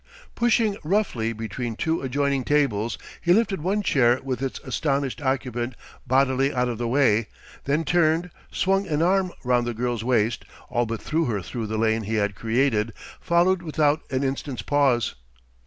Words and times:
Pushing 0.33 0.75
roughly 0.83 1.31
between 1.31 1.75
two 1.75 2.01
adjoining 2.01 2.43
tables, 2.43 2.97
he 3.21 3.33
lifted 3.33 3.61
one 3.61 3.83
chair 3.83 4.19
with 4.23 4.41
its 4.41 4.57
astonished 4.61 5.21
occupant 5.21 5.75
bodily 6.07 6.51
out 6.51 6.67
of 6.67 6.79
the 6.79 6.87
way, 6.87 7.27
then 7.65 7.83
turned, 7.85 8.31
swung 8.51 8.87
an 8.87 9.03
arm 9.03 9.31
round 9.43 9.67
the 9.67 9.75
girl's 9.75 10.03
waist, 10.03 10.43
all 10.71 10.87
but 10.87 11.03
threw 11.03 11.25
her 11.25 11.43
through 11.43 11.67
the 11.67 11.77
lane 11.77 12.01
he 12.01 12.15
had 12.15 12.33
created, 12.33 12.93
followed 13.19 13.61
without 13.61 14.01
an 14.11 14.23
instant's 14.23 14.63
pause. 14.63 15.13